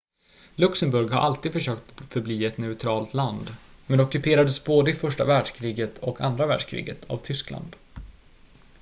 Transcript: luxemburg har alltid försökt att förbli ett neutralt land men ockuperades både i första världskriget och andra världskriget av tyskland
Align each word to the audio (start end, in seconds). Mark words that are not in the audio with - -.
luxemburg 0.55 1.09
har 1.11 1.19
alltid 1.19 1.53
försökt 1.53 2.01
att 2.01 2.09
förbli 2.09 2.45
ett 2.45 2.57
neutralt 2.57 3.13
land 3.13 3.55
men 3.87 3.99
ockuperades 3.99 4.63
både 4.63 4.91
i 4.91 4.93
första 4.93 5.25
världskriget 5.25 5.97
och 5.99 6.21
andra 6.21 6.45
världskriget 6.45 7.05
av 7.09 7.17
tyskland 7.17 7.75